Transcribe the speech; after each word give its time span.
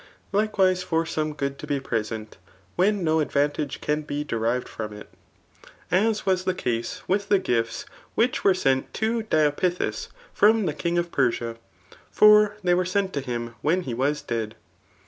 Likewise 0.31 0.81
for 0.81 1.05
some 1.05 1.31
good 1.35 1.59
to 1.59 1.67
be 1.67 1.79
present, 1.79 2.37
when 2.75 3.03
no 3.03 3.19
advantage 3.19 3.81
can 3.81 4.01
be 4.01 4.23
derived 4.23 4.67
from 4.67 4.93
it; 4.93 5.07
as 5.91 6.25
was 6.25 6.43
the 6.45 6.55
case 6.55 7.03
with 7.07 7.29
the 7.29 7.37
gifts 7.37 7.85
which 8.15 8.43
were 8.43 8.55
sent 8.55 8.91
to 8.95 9.21
Diopithis 9.21 10.07
from 10.33 10.65
the 10.65 10.73
king 10.73 10.97
[of 10.97 11.11
Persia 11.11 11.55
;3 12.13 12.27
fr>r 12.27 12.55
diey 12.65 12.75
were 12.75 12.83
sent 12.83 13.13
to 13.13 13.21
him 13.21 13.53
when 13.61 13.83
he 13.83 13.93
was 13.93 14.23
dead. 14.23 14.55